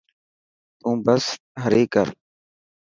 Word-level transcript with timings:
تون 0.79 0.95
بس 1.05 1.25
هري 1.63 1.83
ڪر. 1.93 2.07